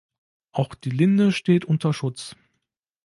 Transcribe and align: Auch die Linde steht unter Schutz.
Auch 0.51 0.73
die 0.73 0.89
Linde 0.89 1.31
steht 1.31 1.63
unter 1.63 1.93
Schutz. 1.93 2.35